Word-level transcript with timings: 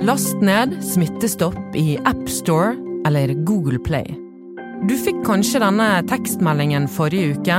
Last 0.00 0.40
ned 0.40 0.84
Smittestopp 0.84 1.74
i 1.74 1.98
AppStore 2.04 2.76
eller 3.06 3.34
Google 3.44 3.78
Play. 3.78 4.06
Du 4.88 4.94
fikk 4.96 5.18
kanskje 5.26 5.60
denne 5.60 5.88
tekstmeldingen 6.08 6.86
forrige 6.88 7.34
uke? 7.34 7.58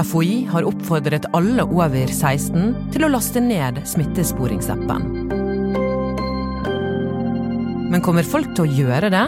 FHI 0.00 0.38
har 0.48 0.64
oppfordret 0.64 1.28
alle 1.36 1.66
over 1.68 2.08
16 2.08 2.72
til 2.94 3.04
å 3.04 3.12
laste 3.12 3.44
ned 3.44 3.82
smittesporingsappen. 3.84 5.04
Men 7.92 8.00
kommer 8.08 8.24
folk 8.24 8.56
til 8.56 8.64
å 8.64 8.80
gjøre 8.80 9.12
det? 9.12 9.26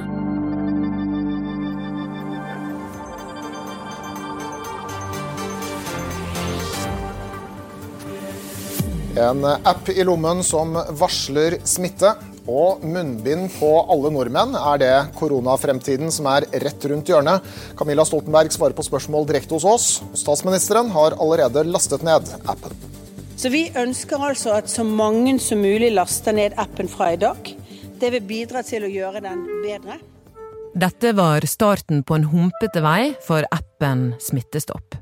En 9.23 9.45
app 9.45 9.89
i 9.93 10.05
lommen 10.05 10.41
som 10.43 10.73
varsler 10.97 11.59
smitte. 11.69 12.15
Og 12.51 12.83
munnbind 12.83 13.53
på 13.55 13.71
alle 13.93 14.11
nordmenn 14.11 14.57
er 14.59 14.81
det 14.83 14.95
koronafremtiden 15.19 16.11
som 16.11 16.27
er 16.33 16.49
rett 16.65 16.87
rundt 16.91 17.11
hjørnet. 17.11 17.45
Camilla 17.79 18.07
Stoltenberg 18.07 18.51
svarer 18.51 18.75
på 18.75 18.87
spørsmål 18.87 19.29
direkte 19.29 19.55
hos 19.55 19.67
oss. 19.69 19.91
Statsministeren 20.19 20.91
har 20.91 21.15
allerede 21.23 21.63
lastet 21.71 22.03
ned 22.03 22.27
appen. 22.51 22.75
Så 23.37 23.51
Vi 23.51 23.71
ønsker 23.75 24.23
altså 24.23 24.57
at 24.59 24.71
så 24.71 24.85
mange 24.87 25.39
som 25.43 25.63
mulig 25.63 25.93
laster 25.95 26.35
ned 26.35 26.55
appen 26.59 26.91
fra 26.91 27.13
i 27.13 27.19
dag. 27.19 27.55
Det 27.99 28.11
vil 28.15 28.27
bidra 28.27 28.63
til 28.67 28.87
å 28.87 28.91
gjøre 28.91 29.23
den 29.23 29.47
bedre. 29.63 29.99
Dette 30.75 31.13
var 31.13 31.45
starten 31.47 32.03
på 32.03 32.17
en 32.17 32.25
humpete 32.31 32.81
vei 32.83 33.13
for 33.27 33.47
appen 33.53 34.15
Smittestopp. 34.23 34.97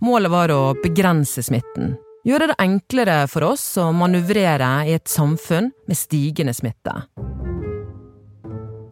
Målet 0.00 0.32
var 0.32 0.52
å 0.54 0.60
begrense 0.80 1.42
smitten, 1.44 1.96
gjøre 2.30 2.52
det 2.52 2.58
enklere 2.62 3.24
for 3.30 3.50
oss 3.50 3.64
å 3.80 3.90
manøvrere 3.96 4.70
i 4.88 4.94
et 4.96 5.10
samfunn 5.10 5.72
med 5.90 5.98
stigende 5.98 6.54
smitte. 6.56 6.94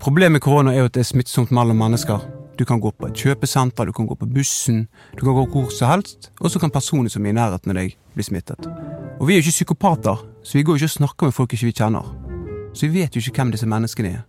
Problemet 0.02 0.38
med 0.38 0.42
korona 0.44 0.74
er 0.74 0.84
jo 0.84 0.90
at 0.90 0.94
det 0.94 1.02
er 1.02 1.08
smittsomt 1.08 1.50
mellom 1.54 1.78
mennesker. 1.78 2.22
Du 2.58 2.64
kan 2.66 2.80
gå 2.82 2.90
på 2.90 3.06
et 3.06 3.18
kjøpesenter, 3.18 3.86
du 3.86 3.94
kan 3.94 4.06
gå 4.06 4.16
på 4.18 4.26
bussen, 4.34 4.86
du 5.14 5.22
kan 5.22 5.36
gå 5.36 5.44
hvor 5.52 5.68
som 5.74 5.92
helst, 5.92 6.32
og 6.40 6.50
så 6.50 6.58
kan 6.58 6.74
personer 6.74 7.12
som 7.12 7.26
er 7.26 7.30
i 7.30 7.36
nærheten 7.38 7.70
av 7.70 7.78
deg, 7.78 7.94
bli 8.14 8.26
smittet. 8.26 8.66
Og 9.18 9.28
vi 9.28 9.36
er 9.36 9.38
jo 9.38 9.46
ikke 9.46 9.58
psykopater, 9.60 10.24
så 10.42 10.58
vi 10.58 10.64
går 10.66 10.74
jo 10.74 10.82
ikke 10.82 10.90
og 10.90 10.96
snakker 10.96 11.30
med 11.30 11.36
folk 11.36 11.54
ikke 11.54 11.68
vi 11.68 11.76
kjenner. 11.78 12.10
Så 12.74 12.86
vi 12.86 13.00
vet 13.00 13.14
jo 13.14 13.22
ikke 13.22 13.42
hvem 13.42 13.52
disse 13.54 13.70
menneskene 13.70 14.10
er. 14.16 14.26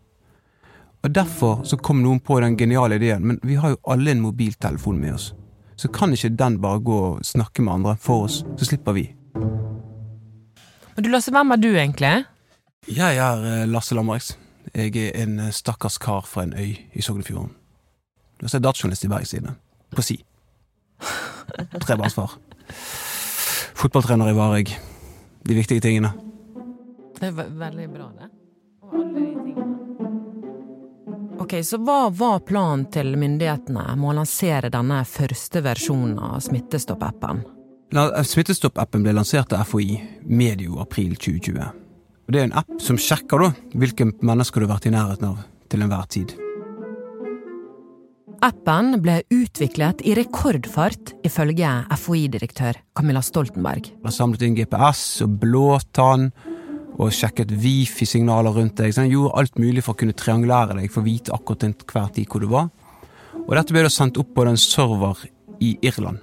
Og 1.03 1.13
Derfor 1.15 1.63
så 1.63 1.77
kom 1.77 2.03
noen 2.03 2.19
på 2.19 2.37
den 2.43 2.57
geniale 2.57 2.99
ideen, 2.99 3.25
men 3.25 3.39
vi 3.43 3.55
har 3.55 3.73
jo 3.73 3.81
alle 3.87 4.11
en 4.11 4.21
mobiltelefon 4.25 4.99
med 4.99 5.15
oss. 5.15 5.31
Så 5.79 5.87
kan 5.87 6.11
ikke 6.11 6.33
den 6.35 6.57
bare 6.59 6.81
gå 6.83 6.97
og 7.09 7.25
snakke 7.25 7.63
med 7.63 7.73
andre 7.73 7.95
for 8.03 8.25
oss, 8.27 8.41
så 8.59 8.65
slipper 8.67 8.97
vi. 8.97 9.05
Men 10.95 11.05
du 11.05 11.09
Lasse, 11.09 11.31
hvem 11.31 11.55
er 11.55 11.61
du 11.61 11.69
egentlig? 11.69 12.25
Jeg 12.91 13.17
er 13.17 13.45
eh, 13.47 13.67
Lasse 13.69 13.95
Lammerix. 13.95 14.33
Jeg 14.75 14.95
er 14.97 15.15
en 15.23 15.39
eh, 15.39 15.53
stakkars 15.55 15.97
kar 15.97 16.27
fra 16.27 16.43
en 16.43 16.53
øy 16.53 16.75
i 16.93 17.01
Sognefjorden. 17.01 17.55
Og 18.43 18.49
så 18.49 18.57
er 18.57 18.59
jeg 18.59 18.63
datajournalist 18.63 19.07
i 19.07 19.11
Bergenstidene. 19.13 19.55
På 19.95 20.03
si. 20.03 20.19
Trebarnsfar. 21.85 22.35
Fotballtrener 23.79 24.33
i 24.33 24.35
Vareg. 24.35 24.75
De 25.47 25.55
viktige 25.55 25.79
tingene. 25.79 26.11
Det 27.19 27.31
er 27.31 27.39
veldig 27.47 27.89
bra, 27.95 28.11
det. 28.19 28.29
Og 28.83 28.99
alle 28.99 29.15
de 29.15 29.31
tingene. 29.31 29.58
Ok, 31.39 31.53
Så 31.63 31.77
hva 31.79 32.09
var 32.11 32.39
planen 32.43 32.85
til 32.91 33.13
myndighetene 33.17 33.85
med 33.95 34.09
å 34.11 34.15
lansere 34.19 34.69
denne 34.73 35.01
første 35.07 35.61
versjonen 35.63 36.17
av 36.19 36.41
Smittestopp-appen? 36.43 37.43
La- 37.95 38.23
Smittestopp-appen 38.23 39.03
ble 39.05 39.13
lansert 39.17 39.53
av 39.55 39.63
FHI 39.65 40.01
medio 40.27 40.79
april 40.83 41.15
2020. 41.15 41.63
Og 42.27 42.33
Det 42.33 42.41
er 42.41 42.49
en 42.49 42.57
app 42.59 42.75
som 42.83 42.97
sjekker 43.01 43.39
da 43.41 43.53
hvilke 43.73 44.05
mennesker 44.21 44.61
du 44.61 44.67
har 44.67 44.75
vært 44.75 44.85
i 44.91 44.93
nærheten 44.93 45.29
av 45.31 45.39
til 45.69 45.81
enhver 45.81 46.05
tid. 46.11 46.35
Appen 48.41 48.93
ble 49.03 49.17
utviklet 49.35 49.99
i 50.07 50.13
rekordfart, 50.15 51.11
ifølge 51.27 51.71
FHI-direktør 51.91 52.77
Camilla 52.95 53.19
Stoltenberg. 53.25 53.89
Den 53.97 54.05
har 54.07 54.15
samlet 54.15 54.45
inn 54.47 54.55
GPS 54.55 55.21
og 55.25 55.39
blåtann 55.41 56.29
og 56.99 57.13
sjekket 57.15 57.51
wifi-signaler 57.63 58.55
rundt 58.55 58.79
deg. 58.79 58.93
Så 58.93 59.05
han 59.05 59.11
gjorde 59.11 59.35
alt 59.39 59.59
mulig 59.61 59.83
for 59.85 59.95
å 59.95 59.99
kunne 59.99 60.15
triangulere 60.17 60.75
deg 60.81 60.91
for 60.91 61.01
å 61.01 61.07
vite 61.07 61.35
akkurat 61.35 61.63
til 61.63 61.93
hver 61.93 62.09
tid 62.15 62.27
hvor 62.27 62.43
du 62.43 62.49
var. 62.51 62.67
Og 63.45 63.53
dette 63.55 63.75
ble 63.75 63.85
da 63.85 63.93
sendt 63.93 64.19
opp 64.19 64.33
på 64.35 64.45
en 64.45 64.59
server 64.59 65.23
i 65.63 65.77
Irland. 65.85 66.19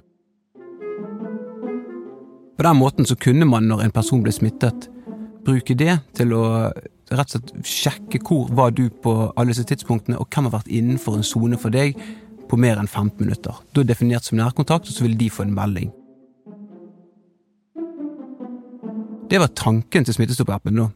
På 2.57 2.65
den 2.65 2.77
måten 2.79 3.05
så 3.05 3.17
kunne 3.21 3.45
man, 3.45 3.67
når 3.69 3.85
en 3.85 3.93
person 3.93 4.21
ble 4.25 4.33
smittet, 4.33 4.87
bruke 5.45 5.75
det 5.77 5.99
til 6.17 6.33
å 6.33 6.45
rett 7.07 7.35
og 7.35 7.35
slett 7.35 7.67
sjekke 7.67 8.21
hvor 8.25 8.49
var 8.55 8.73
du 8.75 8.87
på 8.89 9.13
alle 9.35 9.53
disse 9.53 9.67
tidspunktene, 9.69 10.17
og 10.19 10.27
hvem 10.33 10.49
har 10.49 10.57
vært 10.59 10.71
innenfor 10.73 11.17
en 11.17 11.27
sone 11.27 11.59
for 11.61 11.73
deg 11.73 11.95
på 12.47 12.59
mer 12.59 12.79
enn 12.81 12.89
15 12.89 13.21
minutter. 13.21 13.61
Da 13.73 13.83
er 13.83 13.89
definert 13.89 14.27
som 14.27 14.39
nærkontakt, 14.39 14.89
og 14.89 14.95
så 14.95 15.05
vil 15.05 15.17
de 15.19 15.29
få 15.31 15.45
en 15.45 15.55
melding. 15.55 15.93
Det 19.27 19.39
var 19.39 19.51
tanken 19.59 20.05
til 20.07 20.15
Smittestopp-appen 20.15 20.77
da. 20.79 20.87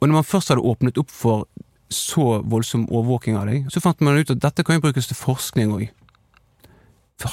Og 0.00 0.08
når 0.08 0.20
man 0.20 0.24
først 0.26 0.48
hadde 0.52 0.64
åpnet 0.64 0.98
opp 1.00 1.10
for 1.12 1.44
så 1.92 2.40
voldsom 2.48 2.86
overvåking 2.88 3.36
av 3.36 3.48
deg, 3.50 3.66
så 3.72 3.82
fant 3.84 4.00
man 4.04 4.16
ut 4.16 4.30
at 4.32 4.40
dette 4.40 4.64
kan 4.64 4.78
jo 4.78 4.84
brukes 4.86 5.08
til 5.10 5.18
forskning 5.18 5.72
òg. 5.76 5.88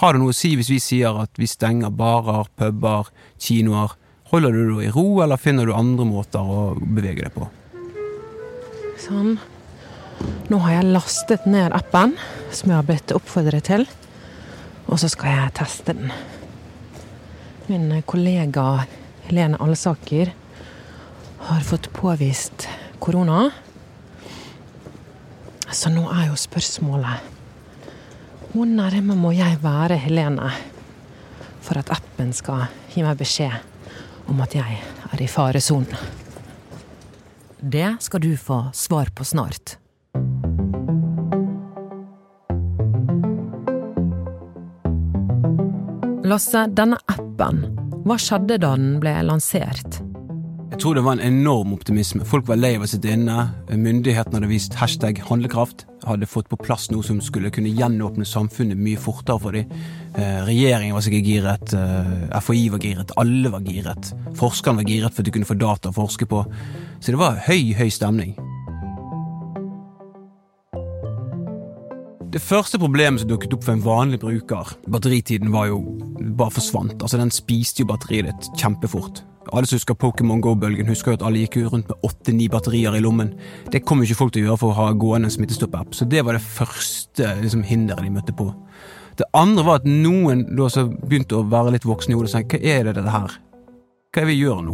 Har 0.01 0.15
det 0.15 0.21
noe 0.23 0.33
å 0.33 0.35
si 0.35 0.55
hvis 0.57 0.71
vi 0.73 0.79
sier 0.81 1.15
at 1.21 1.37
vi 1.39 1.47
stenger 1.47 1.93
barer, 1.93 2.49
puber, 2.57 3.11
kinoer? 3.39 3.93
Holder 4.31 4.55
du 4.55 4.61
det 4.73 4.87
i 4.87 4.93
ro, 4.95 5.21
eller 5.23 5.39
finner 5.39 5.69
du 5.69 5.75
andre 5.75 6.07
måter 6.09 6.41
å 6.41 6.73
bevege 6.79 7.27
deg 7.27 7.35
på? 7.35 7.47
Sånn. 8.99 9.35
Nå 10.49 10.59
har 10.63 10.79
jeg 10.79 10.89
lastet 10.95 11.45
ned 11.47 11.75
appen, 11.75 12.15
som 12.49 12.71
jeg 12.71 12.79
har 12.79 12.87
blitt 12.87 13.13
oppfordret 13.15 13.69
til. 13.69 13.85
Og 14.89 14.99
så 14.99 15.11
skal 15.11 15.31
jeg 15.31 15.55
teste 15.61 15.95
den. 15.95 16.11
Min 17.69 17.91
kollega 18.09 18.85
Helene 19.25 19.57
Alsaker 19.57 20.33
har 21.47 21.61
fått 21.61 21.93
påvist 21.93 22.67
korona. 22.99 23.49
Så 25.71 25.89
nå 25.89 26.05
er 26.13 26.29
jo 26.29 26.37
spørsmålet 26.39 27.31
Hvor 28.53 28.69
nærme 28.69 29.17
må 29.17 29.33
jeg 29.35 29.57
være 29.63 29.97
Helene 29.99 30.51
for 31.65 31.81
at 31.81 31.89
appen 31.91 32.29
skal 32.37 32.67
gi 32.93 33.01
meg 33.03 33.17
beskjed 33.17 34.29
om 34.29 34.39
at 34.45 34.53
jeg 34.55 34.77
er 35.09 35.23
i 35.23 35.27
faresonen? 35.27 35.89
Det 37.59 37.95
skal 38.05 38.21
du 38.21 38.35
få 38.37 38.59
svar 38.77 39.09
på 39.09 39.25
snart. 39.25 39.79
Lasse, 46.25 46.67
denne 46.77 46.97
appen, 47.09 47.65
hva 48.05 48.19
skjedde 48.21 48.59
da 48.61 48.75
den 48.77 48.99
ble 49.01 49.15
lansert? 49.25 49.97
Jeg 50.75 50.81
tror 50.81 50.97
det 50.97 51.03
var 51.05 51.15
en 51.15 51.23
enorm 51.23 51.71
optimisme. 51.73 52.25
Folk 52.27 52.45
var 52.49 52.59
lei 52.59 52.73
av 52.77 52.83
å 52.85 52.89
sitte 52.89 53.09
inne. 53.13 53.47
Myndighetene 53.71 54.37
hadde 54.37 54.49
vist 54.49 54.75
hashtag 54.77 55.21
handlekraft. 55.25 55.85
Hadde 56.03 56.27
fått 56.29 56.49
på 56.51 56.59
plass 56.59 56.89
noe 56.91 57.05
som 57.05 57.21
skulle 57.23 57.49
kunne 57.53 57.71
gjenåpne 57.73 58.27
samfunnet 58.27 58.77
mye 58.77 58.99
fortere 59.01 59.41
for 59.41 59.57
dem. 59.57 59.71
Eh, 60.13 60.41
regjeringen 60.45 60.93
var 60.93 61.05
sikkert 61.05 61.29
giret, 61.31 61.73
eh, 61.73 62.41
FHI 62.41 62.69
var 62.75 62.83
giret, 62.83 63.13
alle 63.17 63.49
var 63.49 63.65
giret. 63.65 64.11
Forskerne 64.35 64.83
var 64.83 64.91
giret 64.91 65.13
for 65.13 65.23
at 65.23 65.25
de 65.25 65.31
kunne 65.31 65.49
få 65.49 65.57
data 65.57 65.89
å 65.89 65.97
forske 65.97 66.27
på. 66.29 66.45
Så 66.99 67.15
det 67.15 67.17
var 67.23 67.41
høy, 67.47 67.73
høy 67.73 67.89
stemning. 67.89 68.35
Det 72.35 72.41
første 72.43 72.75
problemet 72.75 73.21
som 73.21 73.29
dukket 73.29 73.53
opp 73.55 73.61
for 73.63 73.71
en 73.71 73.83
vanlig 73.85 74.17
bruker, 74.19 74.73
batteritiden 74.91 75.53
var 75.53 75.69
jo 75.69 75.77
bare 76.35 76.51
forsvant. 76.51 76.97
Altså 76.99 77.15
Den 77.15 77.31
spiste 77.31 77.79
jo 77.79 77.87
batteriet 77.87 78.27
ditt 78.27 78.59
kjempefort. 78.59 79.21
Alle 79.55 79.69
som 79.69 79.77
husker 79.77 79.95
Pokémon 79.95 80.41
Go-bølgen, 80.43 80.89
husker 80.91 81.13
jo 81.13 81.19
at 81.21 81.23
alle 81.23 81.45
gikk 81.45 81.61
rundt 81.71 81.87
med 81.87 82.03
åtte-ni 82.03 82.49
batterier 82.51 82.97
i 82.97 82.99
lommen. 83.05 83.31
Det 83.71 83.85
kommer 83.85 84.03
jo 84.03 84.11
ikke 84.11 84.19
folk 84.25 84.35
til 84.35 84.43
å 84.43 84.49
gjøre 84.49 84.61
for 84.65 84.73
å 84.73 84.79
ha 84.81 84.89
gående 84.99 85.29
en 85.29 85.35
smittestopp-app, 85.37 85.95
så 85.95 86.09
det 86.11 86.25
var 86.27 86.35
det 86.35 86.43
første 86.43 87.31
liksom, 87.39 87.63
hinderet 87.69 88.03
de 88.03 88.11
møtte 88.17 88.35
på. 88.35 88.49
Det 89.15 89.31
andre 89.31 89.63
var 89.63 89.79
at 89.79 89.87
noen 89.87 90.43
da 90.59 90.67
begynte 91.07 91.39
å 91.39 91.47
være 91.47 91.77
litt 91.77 91.87
voksne 91.87 92.17
i 92.17 92.19
hodet 92.19 92.33
og 92.33 92.35
sa 92.35 92.43
hva 92.43 92.59
er 92.59 92.89
det 92.89 92.97
dette 92.97 93.15
her? 93.15 93.39
Hva 94.15 94.21
er 94.23 94.29
vi 94.29 94.37
gjør 94.39 94.61
nå? 94.63 94.73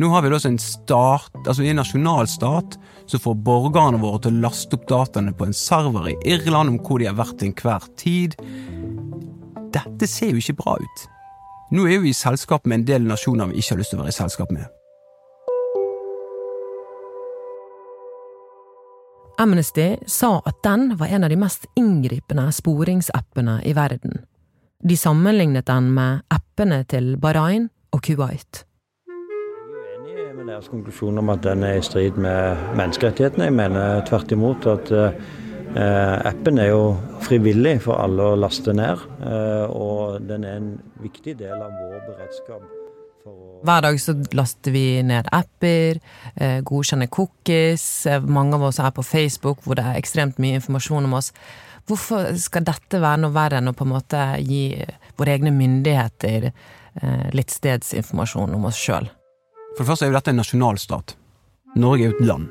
Nå 0.00 0.08
har 0.14 0.22
vi 0.24 0.30
da 0.32 0.38
en 0.48 0.54
stat, 0.56 1.34
altså 1.42 1.60
en 1.60 1.76
nasjonalstat 1.76 2.76
som 3.12 3.20
får 3.20 3.34
borgerne 3.44 3.98
våre 4.00 4.22
til 4.24 4.38
å 4.38 4.44
laste 4.46 4.78
opp 4.78 4.86
dataene 4.88 5.34
på 5.36 5.44
en 5.44 5.52
server 5.52 6.06
i 6.08 6.14
Irland 6.32 6.72
om 6.72 6.78
hvor 6.80 7.02
de 7.02 7.04
har 7.10 7.18
vært 7.18 7.36
til 7.36 7.50
enhver 7.50 7.84
tid. 8.00 8.36
Dette 9.74 10.08
ser 10.08 10.32
jo 10.32 10.40
ikke 10.40 10.56
bra 10.62 10.78
ut. 10.80 11.02
Nå 11.76 11.84
er 11.84 12.00
vi 12.00 12.14
i 12.14 12.16
selskap 12.16 12.64
med 12.64 12.78
en 12.78 12.86
del 12.88 13.04
nasjoner 13.10 13.50
vi 13.50 13.60
ikke 13.60 13.74
har 13.74 13.80
lyst 13.82 13.92
til 13.92 14.00
å 14.00 14.06
være 14.06 14.14
i 14.14 14.16
selskap 14.16 14.54
med. 14.56 14.64
Amnesty 19.44 19.90
sa 20.08 20.38
at 20.48 20.62
den 20.64 20.94
var 20.96 21.12
en 21.12 21.28
av 21.28 21.34
de 21.34 21.36
mest 21.36 21.68
inngripende 21.76 22.46
sporingsappene 22.56 23.58
i 23.68 23.76
verden. 23.76 24.22
De 24.80 24.96
sammenlignet 24.96 25.68
den 25.68 25.92
med 25.92 26.24
appene 26.32 26.80
til 26.88 27.18
Bahrain 27.20 27.68
og 27.92 28.06
Kuwait. 28.08 28.64
Er 30.18 30.24
uenig 30.24 30.38
med 30.40 30.48
deres 30.50 30.66
konklusjon 30.66 31.20
om 31.20 31.28
at 31.30 31.44
den 31.44 31.60
er 31.62 31.76
i 31.78 31.82
strid 31.84 32.16
med 32.18 32.62
menneskerettighetene. 32.74 33.46
Jeg 33.46 33.54
mener 33.54 34.00
tvert 34.08 34.32
imot 34.34 34.64
at 34.66 34.88
eh, 34.90 36.14
appen 36.26 36.58
er 36.58 36.72
jo 36.72 36.80
frivillig 37.22 37.76
for 37.84 38.00
alle 38.02 38.24
å 38.32 38.38
laste 38.40 38.74
ned. 38.74 39.04
Eh, 39.22 39.70
og 39.70 40.24
den 40.26 40.46
er 40.48 40.56
en 40.58 40.72
viktig 41.04 41.36
del 41.38 41.54
av 41.54 41.70
vår 41.70 42.00
beredskap. 42.08 42.64
Hver 43.68 43.84
dag 43.84 44.00
så 44.02 44.16
laster 44.34 44.74
vi 44.74 44.82
ned 45.06 45.30
apper, 45.38 46.00
eh, 46.34 46.58
godkjenner 46.66 47.10
cookies. 47.14 47.86
Eh, 48.06 48.18
mange 48.18 48.58
av 48.58 48.66
oss 48.72 48.80
er 48.82 48.90
på 48.90 49.06
Facebook 49.06 49.62
hvor 49.62 49.78
det 49.78 49.84
er 49.86 50.00
ekstremt 50.00 50.42
mye 50.42 50.58
informasjon 50.58 51.06
om 51.06 51.14
oss. 51.20 51.30
Hvorfor 51.86 52.34
skal 52.42 52.66
dette 52.66 52.98
være 52.98 53.22
noe 53.22 53.36
verre 53.38 53.62
enn 53.62 53.70
å 53.70 53.76
på 53.76 53.86
en 53.86 53.94
måte 53.94 54.24
gi 54.42 54.64
våre 55.14 55.38
egne 55.38 55.54
myndigheter 55.54 56.50
eh, 56.50 57.30
litt 57.38 57.54
stedsinformasjon 57.54 58.58
om 58.58 58.66
oss 58.72 58.82
sjøl? 58.82 59.12
For 59.78 59.84
det 59.84 59.92
første 59.92 60.06
er 60.06 60.10
jo 60.10 60.14
dette 60.16 60.32
en 60.32 60.40
nasjonalstat. 60.40 61.12
Norge 61.78 62.02
er 62.02 62.08
jo 62.08 62.14
et 62.16 62.24
land. 62.26 62.46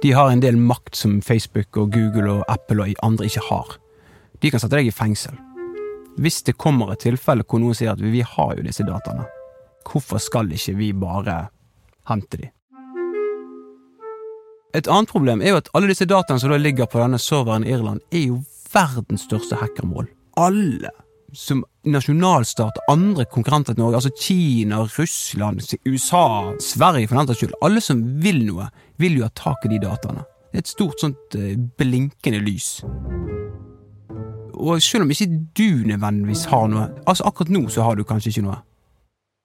De 0.00 0.12
har 0.16 0.30
en 0.32 0.40
del 0.40 0.56
makt 0.56 0.96
som 0.96 1.18
Facebook 1.20 1.76
og 1.76 1.90
Google 1.92 2.30
og 2.32 2.46
Apple 2.48 2.80
og 2.80 3.02
andre 3.04 3.26
ikke 3.28 3.42
har. 3.50 3.74
De 4.40 4.48
kan 4.48 4.62
sette 4.62 4.78
deg 4.78 4.88
i 4.88 4.94
fengsel. 4.94 5.36
Hvis 6.16 6.40
det 6.48 6.56
kommer 6.56 6.94
et 6.94 7.04
tilfelle 7.04 7.44
hvor 7.44 7.60
noen 7.60 7.76
sier 7.76 7.92
at 7.92 8.00
vi 8.00 8.24
har 8.24 8.56
jo 8.56 8.64
disse 8.64 8.88
dataene, 8.88 9.26
hvorfor 9.84 10.16
skal 10.16 10.48
ikke 10.48 10.78
vi 10.80 10.94
bare 10.96 11.50
hente 12.08 12.40
de? 12.40 12.48
Et 14.72 14.88
annet 14.88 15.12
problem 15.12 15.44
er 15.44 15.52
jo 15.52 15.60
at 15.60 15.68
alle 15.76 15.92
disse 15.92 16.08
dataene 16.08 16.40
som 16.40 16.56
da 16.56 16.56
ligger 16.56 16.88
på 16.88 17.04
denne 17.04 17.20
serveren 17.20 17.68
i 17.68 17.74
Irland, 17.76 18.00
er 18.08 18.30
jo 18.30 18.40
verdens 18.72 19.28
største 19.28 19.60
hackermål. 19.60 20.08
Alle 20.40 20.88
som 21.36 21.64
nasjonalstat, 21.84 22.78
andre 22.90 23.26
konkurrenter 23.28 23.76
til 23.76 23.82
Norge, 23.82 24.00
altså 24.00 24.12
Kina, 24.16 24.82
Russland, 24.98 25.60
USA, 25.86 26.54
Sverige 26.62 27.10
for 27.10 27.18
den 27.18 27.28
saks 27.28 27.42
skyld, 27.42 27.58
alle 27.66 27.82
som 27.84 28.02
vil 28.24 28.40
noe, 28.46 28.70
vil 28.98 29.18
jo 29.20 29.26
ha 29.26 29.32
tak 29.36 29.66
i 29.66 29.72
de 29.74 29.82
dataene. 29.82 30.24
Det 30.50 30.62
er 30.62 30.64
et 30.64 30.72
stort 30.72 31.02
sånt 31.02 31.36
eh, 31.36 31.58
blinkende 31.78 32.40
lys. 32.40 32.70
Og 34.56 34.80
selv 34.82 35.04
om 35.04 35.12
ikke 35.12 35.28
du 35.58 35.84
nødvendigvis 35.92 36.46
har 36.48 36.70
noe, 36.72 36.88
altså 37.04 37.28
akkurat 37.28 37.52
nå 37.52 37.66
så 37.72 37.84
har 37.84 37.98
du 37.98 38.06
kanskje 38.08 38.32
ikke 38.32 38.46
noe, 38.46 38.62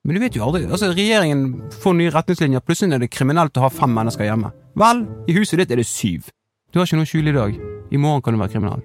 men 0.02 0.18
du 0.18 0.22
vet 0.24 0.34
jo 0.34 0.48
aldri. 0.48 0.64
altså 0.66 0.90
Regjeringen 0.96 1.68
får 1.84 1.94
nye 1.94 2.14
retningslinjer, 2.14 2.64
plutselig 2.66 2.96
er 2.96 3.04
det 3.04 3.12
kriminelt 3.14 3.58
å 3.60 3.68
ha 3.68 3.70
fem 3.70 3.92
mennesker 3.94 4.26
hjemme. 4.26 4.50
Vel, 4.82 5.04
i 5.30 5.36
huset 5.38 5.62
ditt 5.62 5.74
er 5.76 5.78
det 5.78 5.86
syv. 5.86 6.32
Du 6.74 6.80
har 6.80 6.88
ikke 6.88 6.98
noe 6.98 7.10
skjul 7.10 7.30
i 7.30 7.36
dag. 7.36 7.60
I 7.92 8.00
morgen 8.02 8.24
kan 8.26 8.34
du 8.34 8.42
være 8.42 8.56
kriminell. 8.56 8.82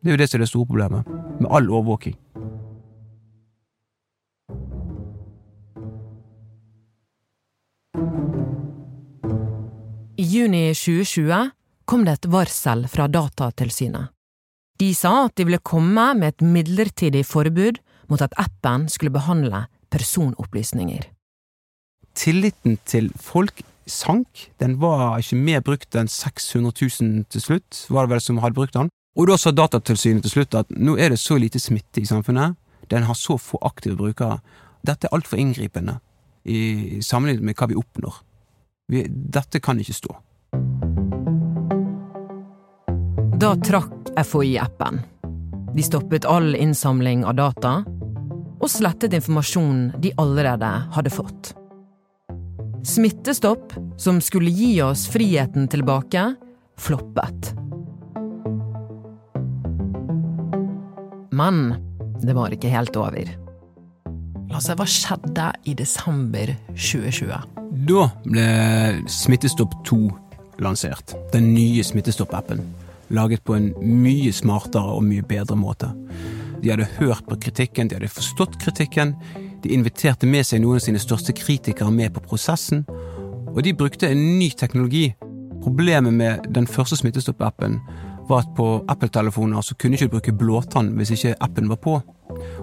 Det 0.00 0.12
er 0.12 0.14
jo 0.14 0.20
det 0.22 0.28
som 0.30 0.38
er 0.38 0.44
det 0.44 0.48
store 0.48 0.70
problemet 0.70 1.10
med 1.42 1.50
all 1.50 1.68
overvåking. 1.68 2.14
I 10.18 10.24
juni 10.26 10.72
2020 10.74 11.50
kom 11.86 12.00
det 12.02 12.16
et 12.16 12.26
varsel 12.26 12.88
fra 12.90 13.04
Datatilsynet. 13.06 14.10
De 14.82 14.88
sa 14.94 15.12
at 15.28 15.36
de 15.38 15.44
ville 15.46 15.62
komme 15.62 16.08
med 16.18 16.32
et 16.32 16.42
midlertidig 16.42 17.22
forbud 17.26 17.78
mot 18.10 18.24
at 18.26 18.34
appen 18.34 18.88
skulle 18.90 19.14
behandle 19.14 19.68
personopplysninger. 19.94 21.06
Tilliten 22.18 22.80
til 22.82 23.12
folk 23.14 23.62
sank. 23.86 24.48
Den 24.58 24.80
var 24.82 25.22
ikke 25.22 25.38
mer 25.38 25.62
brukt 25.62 25.94
enn 25.94 26.10
600 26.10 26.74
000 26.74 27.24
til 27.30 27.44
slutt, 27.46 27.84
var 27.86 28.08
det 28.08 28.16
vel 28.16 28.26
som 28.26 28.42
hadde 28.42 28.58
brukt 28.58 28.74
den. 28.74 28.90
Og 29.14 29.30
da 29.30 29.38
sa 29.38 29.54
Datatilsynet 29.54 30.26
til 30.26 30.34
slutt 30.34 30.58
at 30.58 30.74
nå 30.74 30.98
er 30.98 31.14
det 31.14 31.22
så 31.22 31.38
lite 31.38 31.62
smitte 31.62 32.02
i 32.02 32.10
samfunnet, 32.10 32.58
den 32.90 33.06
har 33.06 33.14
så 33.14 33.38
få 33.38 33.62
aktive 33.62 33.94
brukere. 33.94 34.40
Dette 34.82 35.06
er 35.06 35.14
altfor 35.14 35.38
inngripende 35.38 36.00
i 36.42 36.98
sammenlignet 37.06 37.46
med 37.46 37.54
hva 37.54 37.70
vi 37.70 37.78
oppnår. 37.78 38.24
Vi, 38.88 39.04
dette 39.08 39.60
kan 39.60 39.80
ikke 39.80 39.96
stå. 39.96 40.14
Da 43.38 43.52
trakk 43.60 44.08
FHI 44.24 44.56
appen. 44.58 45.02
De 45.76 45.82
stoppet 45.84 46.24
all 46.24 46.56
innsamling 46.56 47.26
av 47.28 47.36
data, 47.38 47.72
og 48.58 48.70
slettet 48.72 49.12
informasjonen 49.14 49.92
de 50.00 50.14
allerede 50.18 50.70
hadde 50.96 51.12
fått. 51.12 51.52
Smittestopp, 52.88 53.76
som 54.00 54.22
skulle 54.24 54.50
gi 54.50 54.72
oss 54.82 55.04
friheten 55.12 55.68
tilbake, 55.68 56.24
floppet. 56.80 57.52
Men 61.36 61.60
det 62.24 62.34
var 62.34 62.56
ikke 62.56 62.72
helt 62.72 62.96
over. 62.96 63.36
La 64.48 64.58
oss 64.58 64.72
se, 64.72 64.74
hva 64.80 64.88
skjedde 64.88 65.52
i 65.68 65.76
desember 65.76 66.56
2020? 66.72 67.57
Da 67.68 68.06
ble 68.24 68.44
Smittestopp 69.08 69.74
2 69.86 69.98
lansert. 70.58 71.14
Den 71.32 71.50
nye 71.54 71.84
Smittestopp-appen. 71.84 72.62
Laget 73.08 73.44
på 73.44 73.54
en 73.54 73.74
mye 73.80 74.32
smartere 74.32 74.94
og 74.96 75.04
mye 75.04 75.24
bedre 75.28 75.56
måte. 75.56 75.90
De 76.62 76.72
hadde 76.72 76.88
hørt 76.98 77.26
på 77.28 77.36
kritikken, 77.36 77.88
de 77.88 77.98
hadde 77.98 78.08
forstått 78.08 78.56
kritikken. 78.62 79.14
De 79.62 79.72
inviterte 79.74 80.26
med 80.26 80.46
seg 80.48 80.62
noen 80.62 80.80
av 80.80 80.84
sine 80.86 81.02
største 81.02 81.34
kritikere 81.36 81.92
med 81.92 82.14
på 82.16 82.24
prosessen. 82.30 82.86
Og 83.52 83.62
de 83.64 83.76
brukte 83.76 84.08
en 84.08 84.38
ny 84.38 84.48
teknologi. 84.56 85.10
Problemet 85.62 86.14
med 86.14 86.48
den 86.54 86.66
første 86.66 86.96
Smittestopp-appen 86.96 87.76
var 88.28 88.44
at 88.44 88.54
på 88.56 88.70
Apple-telefoner 88.88 89.60
så 89.60 89.76
kunne 89.76 89.96
ikke 89.96 90.08
du 90.08 90.16
bruke 90.16 90.36
blåtann 90.40 90.94
hvis 90.96 91.12
ikke 91.16 91.36
appen 91.44 91.68
var 91.68 91.84
på. 91.84 92.00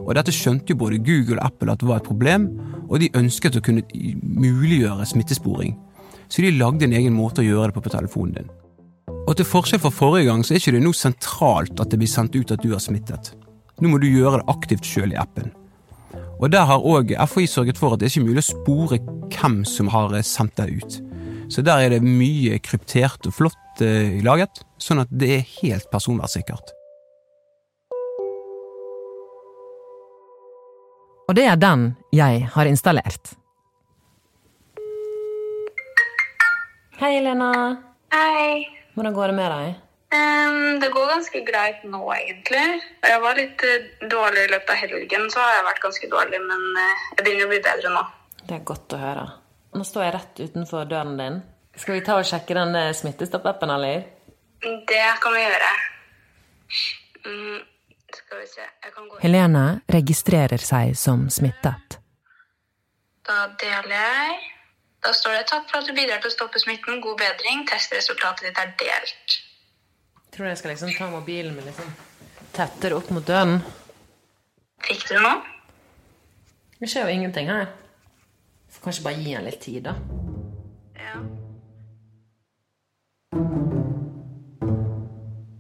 Og 0.04 0.14
dette 0.18 0.34
skjønte 0.36 0.74
jo 0.74 0.80
både 0.80 1.02
Google 1.04 1.40
og 1.40 1.48
Apple 1.48 1.74
at 1.74 1.82
det 1.82 1.90
var 1.90 2.02
et 2.02 2.08
problem, 2.08 2.50
og 2.90 3.02
de 3.02 3.12
ønsket 3.18 3.58
å 3.58 3.64
kunne 3.66 3.84
muliggjøre 4.22 5.08
smittesporing. 5.10 5.76
Så 6.30 6.42
de 6.42 6.54
lagde 6.56 6.88
en 6.88 6.96
egen 6.98 7.16
måte 7.16 7.44
å 7.44 7.48
gjøre 7.48 7.72
det 7.72 7.78
på 7.78 7.86
på 7.86 7.94
telefonen 7.94 8.40
din. 8.40 8.54
Og 9.26 9.34
til 9.38 9.48
forskjell 9.48 9.82
fra 9.82 9.94
forrige 9.94 10.30
gang 10.30 10.44
så 10.46 10.54
er 10.54 10.62
ikke 10.62 10.76
det 10.76 10.84
noe 10.86 10.98
sentralt 10.98 11.80
at 11.82 11.92
det 11.92 12.00
blir 12.02 12.10
sendt 12.10 12.38
ut 12.38 12.54
at 12.54 12.62
du 12.62 12.72
har 12.74 12.82
smittet. 12.84 13.34
Nå 13.82 13.90
må 13.92 14.00
du 14.00 14.08
gjøre 14.08 14.42
det 14.42 14.50
aktivt 14.54 14.88
sjøl 14.88 15.16
i 15.16 15.20
appen. 15.20 15.52
Og 16.40 16.52
der 16.52 16.68
har 16.68 16.84
òg 16.84 17.14
FHI 17.32 17.48
sørget 17.50 17.80
for 17.80 17.96
at 17.96 18.02
det 18.02 18.08
er 18.08 18.14
ikke 18.14 18.30
mulig 18.30 18.44
å 18.44 18.50
spore 18.52 19.00
hvem 19.34 19.62
som 19.68 19.90
har 19.94 20.16
sendt 20.28 20.58
deg 20.60 20.78
ut. 20.80 20.98
Så 21.52 21.62
der 21.66 21.86
er 21.86 21.94
det 21.94 22.06
mye 22.06 22.60
kryptert 22.64 23.28
og 23.30 23.36
flott 23.38 23.84
eh, 23.84 24.18
laget, 24.26 24.64
sånn 24.82 25.04
at 25.04 25.12
det 25.14 25.32
er 25.36 25.48
helt 25.60 25.90
personvernsikkert. 25.92 26.74
Og 31.26 31.34
det 31.38 31.48
er 31.50 31.58
den 31.58 31.88
jeg 32.14 32.46
har 32.54 32.70
installert. 32.70 33.34
Hei, 37.00 37.18
Lena. 37.20 37.52
Hei. 38.14 38.68
Hvordan 38.94 39.16
går 39.16 39.32
det 39.32 39.38
med 39.40 39.50
deg? 39.52 39.82
Um, 40.16 40.78
det 40.80 40.92
går 40.94 41.10
ganske 41.10 41.42
greit 41.48 41.82
nå, 41.90 42.04
egentlig. 42.14 42.68
Jeg 43.04 43.24
var 43.24 43.40
litt 43.40 43.66
uh, 43.66 43.90
dårlig 44.12 44.46
i 44.46 44.52
løpet 44.54 44.72
av 44.72 44.80
helgen, 44.84 45.26
så 45.34 45.42
har 45.42 45.58
jeg 45.58 45.66
vært 45.72 45.82
ganske 45.84 46.12
dårlig, 46.14 46.40
men 46.46 46.64
uh, 46.78 47.04
jeg 47.18 47.26
begynner 47.26 47.50
å 47.50 47.52
bli 47.52 47.60
bedre 47.66 47.92
nå. 47.98 48.06
Det 48.46 48.56
er 48.60 48.64
godt 48.70 48.96
å 48.96 49.02
høre. 49.02 49.26
Nå 49.76 49.84
står 49.84 50.06
jeg 50.06 50.16
rett 50.16 50.44
utenfor 50.46 50.88
døren 50.88 51.18
din. 51.20 51.42
Skal 51.76 51.98
vi 51.98 52.06
ta 52.06 52.20
og 52.22 52.28
sjekke 52.30 52.56
den 52.56 52.78
eh, 52.80 52.94
Smittestopp-appen, 52.96 53.72
eller? 53.76 54.06
Det 54.64 55.06
kan 55.20 55.34
vi 55.36 55.42
gjøre. 55.42 55.72
Mm, 57.26 57.58
Helene 59.22 59.82
registrerer 59.92 60.62
seg 60.62 60.96
som 60.98 61.30
smittet. 61.30 62.00
Da 63.26 63.48
deler 63.62 63.96
jeg. 63.96 64.52
Da 65.06 65.14
står 65.14 65.32
det 65.38 65.46
'Takk 65.48 65.70
for 65.70 65.78
at 65.78 65.88
du 65.88 65.94
bidrar 65.94 66.22
til 66.22 66.30
å 66.30 66.34
stoppe 66.34 66.60
smitten. 66.60 67.02
God 67.02 67.18
bedring. 67.18 67.68
Testresultatet 67.70 68.48
ditt 68.48 68.58
er 68.58 68.74
delt'. 68.82 69.40
Jeg 70.26 70.32
tror 70.38 70.48
jeg 70.48 70.58
skal 70.58 70.70
liksom 70.70 70.94
ta 70.98 71.10
mobilen 71.10 71.56
min 71.56 71.66
liksom 71.66 71.94
tettere 72.54 72.96
opp 72.96 73.10
mot 73.10 73.28
døren. 73.28 73.62
Fikk 74.84 75.08
du 75.10 75.20
noe? 75.20 75.42
Det 76.80 76.90
skjer 76.90 77.08
jo 77.08 77.16
ingenting 77.16 77.50
her. 77.50 77.68
Får 78.70 78.84
kanskje 78.84 79.04
bare 79.04 79.22
gi 79.24 79.34
han 79.34 79.46
litt 79.48 79.62
tid, 79.62 79.84
da. 79.84 79.96
Ja. 81.00 81.45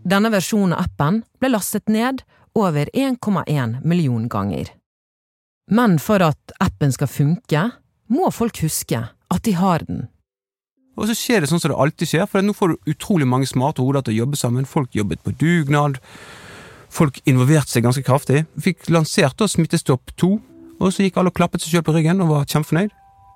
Denne 0.05 0.29
versjonen 0.29 0.75
av 0.75 0.85
appen 0.85 1.23
ble 1.41 1.49
lastet 1.49 1.89
ned 1.89 2.21
over 2.55 2.89
1,1 2.93 3.79
million 3.83 4.27
ganger. 4.29 4.69
Men 5.71 5.97
for 5.99 6.21
at 6.21 6.53
appen 6.61 6.93
skal 6.93 7.09
funke, 7.09 7.63
må 8.13 8.29
folk 8.31 8.61
huske 8.61 9.01
at 9.01 9.47
de 9.47 9.55
har 9.57 9.81
den. 9.87 10.05
Og 10.95 11.09
så 11.09 11.15
skjer 11.17 11.41
det 11.41 11.49
sånn 11.49 11.59
som 11.59 11.73
det 11.73 11.79
alltid 11.81 12.11
skjer, 12.11 12.27
for 12.29 12.45
nå 12.45 12.53
får 12.55 12.71
du 12.71 12.91
utrolig 12.93 13.27
mange 13.27 13.49
smarte 13.49 13.83
hoder 13.83 14.05
til 14.05 14.13
å 14.13 14.19
jobbe 14.21 14.39
sammen. 14.39 14.69
Folk 14.69 14.93
jobbet 14.95 15.25
på 15.25 15.33
dugnad. 15.41 15.97
Folk 16.93 17.17
involverte 17.27 17.73
seg 17.73 17.83
ganske 17.83 18.05
kraftig. 18.05 18.45
Fikk 18.61 18.87
lansert 18.93 19.35
da 19.41 19.49
Smittestopp 19.51 20.13
2, 20.21 20.31
og 20.79 20.93
så 20.93 21.03
gikk 21.03 21.17
alle 21.19 21.33
og 21.33 21.39
klappet 21.41 21.65
seg 21.65 21.73
sjøl 21.73 21.87
på 21.89 21.97
ryggen 21.97 22.21
og 22.23 22.31
var 22.31 22.47
kjempefornøyd. 22.47 22.93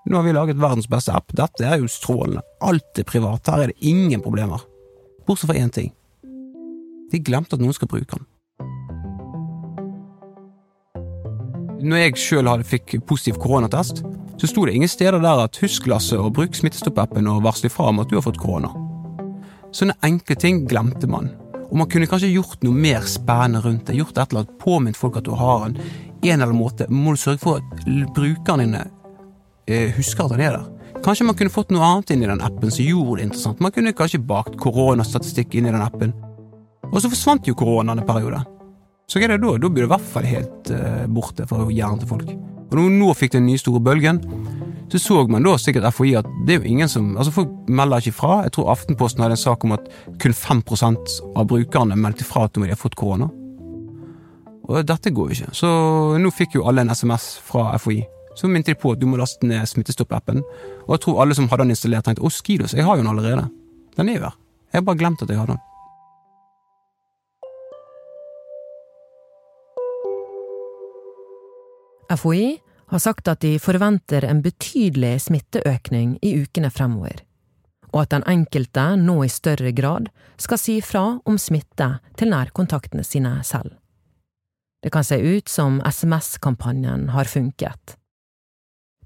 Nå 0.10 0.16
har 0.16 0.26
vi 0.26 0.38
laget 0.38 0.62
verdens 0.62 0.88
beste 0.90 1.12
app. 1.18 1.34
Dette 1.36 1.66
er 1.68 1.82
jo 1.82 1.90
strålende. 1.92 2.46
Alt 2.64 3.02
er 3.02 3.10
privat. 3.10 3.50
Her 3.50 3.66
er 3.66 3.74
det 3.74 3.90
ingen 3.90 4.24
problemer. 4.24 4.64
Bortsett 5.28 5.50
fra 5.50 5.60
én 5.60 5.74
ting. 5.74 5.92
De 7.12 7.22
glemte 7.24 7.56
at 7.58 7.64
noen 7.64 7.76
skal 7.76 7.90
bruke 7.92 8.18
den. 8.18 8.28
Når 11.80 12.02
jeg 12.02 12.20
sjøl 12.20 12.50
fikk 12.68 12.98
positiv 13.08 13.38
koronatest, 13.40 14.04
så 14.40 14.48
sto 14.48 14.66
det 14.68 14.76
ingen 14.76 14.92
steder 14.92 15.20
der 15.24 15.46
at 15.46 15.60
husk 15.64 15.88
Lasse 15.88 16.18
å 16.20 16.32
bruke 16.32 16.56
Smittestopp-appen 16.56 17.28
og 17.32 17.44
varsle 17.46 17.72
ifra 17.72 17.90
om 17.92 18.02
at 18.04 18.12
du 18.12 18.18
har 18.18 18.26
fått 18.26 18.40
korona. 18.40 18.72
Sånne 19.76 19.96
enkle 20.04 20.36
ting 20.40 20.66
glemte 20.68 21.08
man. 21.08 21.32
Og 21.70 21.78
man 21.78 21.90
kunne 21.92 22.08
kanskje 22.10 22.32
gjort 22.32 22.64
noe 22.66 22.76
mer 22.76 23.06
spennende 23.08 23.62
rundt 23.64 23.88
det. 23.88 23.98
Gjort 24.00 24.18
et 24.18 24.32
eller 24.32 24.46
annet, 24.46 24.56
Påminnet 24.60 25.00
folk 25.00 25.20
at 25.20 25.28
du 25.28 25.36
har 25.38 25.68
en. 25.68 25.78
En 26.24 26.34
eller 26.34 26.50
annen 26.50 26.60
måte 26.60 26.88
må 26.92 27.14
du 27.14 27.22
sørge 27.22 27.44
for 27.44 27.62
at 27.62 27.84
brukerne 28.16 28.66
dine 28.66 28.86
eh, 29.70 29.94
husker 29.96 30.26
at 30.26 30.36
den 30.36 30.44
er 30.48 30.58
der. 30.58 30.66
Kanskje 31.06 31.28
man 31.30 31.38
kunne 31.40 31.54
fått 31.54 31.70
noe 31.72 31.86
annet 31.86 32.12
inn 32.12 32.26
i 32.26 32.32
den 32.32 32.42
appen 32.44 32.74
som 32.74 32.84
gjorde 32.84 33.22
det 33.22 33.30
interessant. 33.30 33.62
Man 33.64 33.72
kunne 33.76 33.96
kanskje 33.96 34.20
bakt 34.20 34.58
koronastatistikk 34.60 35.56
inn 35.56 35.70
i 35.70 35.72
den 35.76 35.86
appen. 35.86 36.12
Og 36.90 37.02
så 37.02 37.12
forsvant 37.12 37.48
jo 37.48 37.58
koronaen 37.58 38.02
en 38.02 38.08
periode. 38.08 38.42
Så 39.10 39.18
hva 39.18 39.26
er 39.26 39.36
det 39.36 39.42
da? 39.42 39.56
Da 39.58 39.70
blir 39.74 39.86
det 39.86 39.90
i 39.90 39.94
hvert 39.94 40.10
fall 40.14 40.28
helt 40.30 40.72
uh, 40.74 41.06
borte 41.10 41.46
fra 41.50 41.66
hjernen 41.66 42.02
til 42.02 42.10
folk. 42.10 42.32
Og 42.70 42.78
når 42.78 42.92
nå 43.00 43.14
fikk 43.18 43.34
den 43.34 43.48
nye 43.50 43.62
store 43.62 43.82
bølgen, 43.82 44.22
så 44.90 45.02
så 45.02 45.28
man 45.30 45.46
da 45.46 45.56
sikkert 45.58 45.86
FHI 45.94 46.16
at 46.18 46.30
det 46.46 46.56
er 46.56 46.64
jo 46.64 46.70
ingen 46.70 46.90
som 46.90 47.12
Altså 47.18 47.34
folk 47.34 47.50
melder 47.70 48.02
ikke 48.02 48.18
fra. 48.18 48.40
Jeg 48.46 48.56
tror 48.56 48.72
Aftenposten 48.74 49.22
hadde 49.22 49.38
en 49.38 49.42
sak 49.42 49.66
om 49.66 49.76
at 49.76 49.86
kun 50.22 50.34
5% 50.34 51.18
av 51.38 51.46
brukerne 51.50 51.98
meldte 51.98 52.26
fra 52.26 52.48
at 52.48 52.56
de 52.56 52.66
hadde 52.66 52.78
fått 52.78 52.98
korona. 52.98 53.30
Og 54.70 54.86
dette 54.86 55.14
går 55.14 55.30
jo 55.30 55.38
ikke. 55.38 55.54
Så 55.58 55.70
nå 56.22 56.34
fikk 56.34 56.58
jo 56.58 56.66
alle 56.70 56.86
en 56.86 56.94
SMS 56.94 57.32
fra 57.46 57.72
FHI. 57.78 58.02
Så 58.38 58.50
minte 58.50 58.74
de 58.74 58.78
på 58.82 58.94
at 58.94 59.02
du 59.02 59.08
må 59.10 59.18
laste 59.18 59.46
ned 59.46 59.66
Smittestopp-appen. 59.70 60.42
Og 60.88 60.94
jeg 60.96 61.06
tror 61.06 61.24
alle 61.24 61.38
som 61.38 61.50
hadde 61.50 61.66
den 61.66 61.74
installert, 61.74 62.06
tenkte 62.06 62.26
å, 62.26 62.30
Skidos, 62.34 62.78
jeg 62.78 62.86
har 62.86 62.98
jo 62.98 63.04
den 63.04 63.12
allerede. 63.12 63.50
Den 63.98 64.10
er 64.10 64.20
jo 64.20 64.28
her. 64.30 64.38
Jeg 64.70 64.82
har 64.82 64.86
bare 64.86 65.02
glemt 65.02 65.26
at 65.26 65.34
jeg 65.34 65.42
hadde 65.42 65.58
den. 65.58 65.69
FHI 72.10 72.60
har 72.90 73.00
sagt 73.00 73.28
at 73.30 73.44
de 73.46 73.60
forventer 73.62 74.26
en 74.26 74.42
betydelig 74.42 75.28
smitteøkning 75.28 76.18
i 76.26 76.34
ukene 76.42 76.72
fremover, 76.74 77.22
og 77.94 78.02
at 78.04 78.16
den 78.16 78.26
enkelte 78.30 78.86
nå 78.98 79.20
i 79.26 79.30
større 79.30 79.72
grad 79.78 80.10
skal 80.42 80.62
si 80.62 80.80
fra 80.82 81.04
om 81.30 81.38
smitte 81.38 81.92
til 82.18 82.34
nærkontaktene 82.34 83.06
sine 83.06 83.38
selv. 83.46 83.76
Det 84.82 84.94
kan 84.96 85.04
se 85.04 85.20
ut 85.20 85.50
som 85.52 85.82
SMS-kampanjen 85.86 87.10
har 87.14 87.30
funket. 87.30 87.98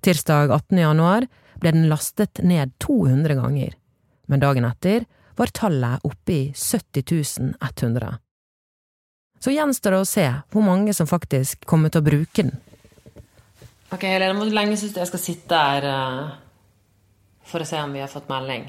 Tirsdag 0.04 0.52
18. 0.52 0.78
januar 0.78 1.26
ble 1.60 1.72
den 1.74 1.88
lastet 1.90 2.40
ned 2.44 2.76
200 2.84 3.36
ganger, 3.40 3.74
men 4.28 4.44
dagen 4.44 4.68
etter 4.68 5.08
var 5.36 5.52
tallet 5.56 6.04
oppe 6.06 6.34
i 6.34 6.44
70 6.56 7.56
100. 7.60 8.20
Så 9.44 9.52
gjenstår 9.52 9.92
det 9.92 10.04
å 10.04 10.08
se 10.08 10.28
hvor 10.54 10.64
mange 10.64 10.94
som 10.96 11.10
faktisk 11.10 11.66
kommer 11.68 11.92
til 11.92 12.04
å 12.04 12.08
bruke 12.08 12.46
den. 12.46 12.54
Ok, 13.94 14.08
Helene, 14.10 14.34
hvor 14.40 14.50
lenge 14.50 14.78
syns 14.80 14.96
du 14.96 15.02
jeg 15.04 15.10
skal 15.12 15.22
sitte 15.22 15.58
her 15.60 15.86
uh, 15.86 16.32
for 17.46 17.62
å 17.62 17.68
se 17.68 17.78
om 17.78 17.94
vi 17.94 18.02
har 18.02 18.10
fått 18.10 18.32
melding? 18.32 18.66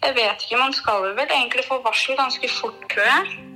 Jeg 0.00 0.16
vet 0.16 0.42
ikke. 0.42 0.58
Man 0.58 0.74
skal 0.74 1.06
vel 1.14 1.28
egentlig 1.28 1.66
få 1.68 1.78
varsel 1.84 2.18
ganske 2.18 2.50
fort, 2.50 2.80
tror 2.90 3.06
jeg. 3.06 3.46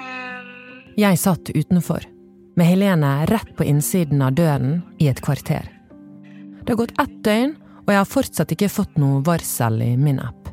Um... 0.00 0.50
Jeg 0.98 1.20
satt 1.22 1.52
utenfor, 1.54 2.02
med 2.58 2.66
Helene 2.66 3.12
rett 3.30 3.54
på 3.56 3.68
innsiden 3.68 4.24
av 4.26 4.34
døren 4.34 4.80
i 4.98 5.10
et 5.12 5.22
kvarter. 5.22 5.70
Det 6.64 6.74
har 6.74 6.80
gått 6.82 6.96
ett 6.98 7.18
døgn, 7.24 7.54
og 7.84 7.92
jeg 7.94 8.00
har 8.00 8.10
fortsatt 8.10 8.54
ikke 8.56 8.72
fått 8.72 8.98
noe 9.00 9.22
varsel 9.26 9.78
i 9.86 9.92
min 10.00 10.18
app. 10.22 10.50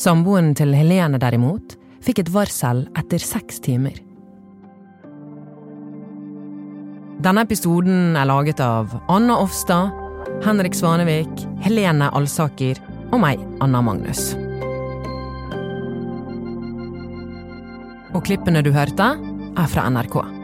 Samboeren 0.00 0.54
til 0.56 0.72
Helene, 0.72 1.20
derimot, 1.20 1.76
fikk 2.00 2.24
et 2.24 2.32
varsel 2.32 2.86
etter 2.96 3.20
seks 3.20 3.60
timer. 3.66 3.98
Denne 7.20 7.42
episoden 7.44 8.14
er 8.16 8.24
laget 8.24 8.62
av 8.64 8.94
Anna 9.12 9.34
Offstad, 9.42 9.90
Henrik 10.40 10.72
Svanevik, 10.72 11.42
Helene 11.60 12.08
Alsaker 12.16 12.80
og 13.12 13.18
meg, 13.20 13.42
Anna 13.60 13.82
Magnus. 13.84 14.30
Og 18.16 18.24
klippene 18.24 18.64
du 18.64 18.72
hørte, 18.72 19.10
er 19.20 19.68
fra 19.68 19.84
NRK. 19.92 20.39